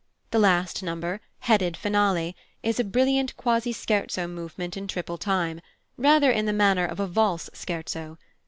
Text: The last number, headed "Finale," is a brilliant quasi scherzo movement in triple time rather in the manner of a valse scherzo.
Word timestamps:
The 0.31 0.39
last 0.39 0.81
number, 0.81 1.21
headed 1.41 1.77
"Finale," 1.77 2.35
is 2.63 2.79
a 2.79 2.83
brilliant 2.83 3.37
quasi 3.37 3.71
scherzo 3.71 4.27
movement 4.27 4.75
in 4.75 4.87
triple 4.87 5.19
time 5.19 5.61
rather 5.95 6.31
in 6.31 6.47
the 6.47 6.53
manner 6.53 6.85
of 6.87 6.99
a 6.99 7.05
valse 7.05 7.51
scherzo. 7.53 8.17